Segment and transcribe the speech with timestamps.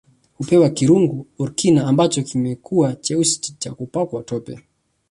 [0.37, 4.59] Hupewa kirungu Orikna ambacho kimekuwa cheusi kwa kupakwa tope